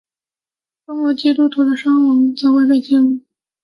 [0.87, 3.21] 中国基督徒的伤亡则未被记录。